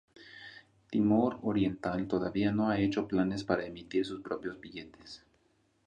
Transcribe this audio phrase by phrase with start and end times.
[0.89, 5.23] Timor Oriental todavía no ha hecho planes para emitir sus propios billetes.